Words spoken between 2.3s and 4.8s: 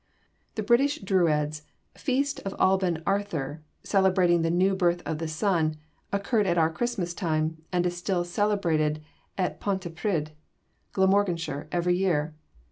of Alban Arthur, celebrating the new